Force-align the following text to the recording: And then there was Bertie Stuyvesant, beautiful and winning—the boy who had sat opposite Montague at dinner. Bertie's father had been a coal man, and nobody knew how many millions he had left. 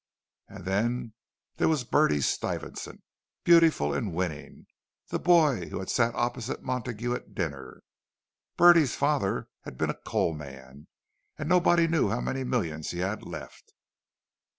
And 0.47 0.65
then 0.65 1.13
there 1.57 1.67
was 1.69 1.83
Bertie 1.83 2.21
Stuyvesant, 2.21 3.03
beautiful 3.43 3.93
and 3.93 4.15
winning—the 4.15 5.19
boy 5.19 5.67
who 5.69 5.77
had 5.77 5.91
sat 5.91 6.15
opposite 6.15 6.63
Montague 6.63 7.13
at 7.13 7.35
dinner. 7.35 7.83
Bertie's 8.57 8.95
father 8.95 9.47
had 9.61 9.77
been 9.77 9.91
a 9.91 10.01
coal 10.07 10.33
man, 10.33 10.87
and 11.37 11.47
nobody 11.47 11.87
knew 11.87 12.09
how 12.09 12.19
many 12.19 12.43
millions 12.43 12.89
he 12.89 12.97
had 12.97 13.21
left. 13.21 13.73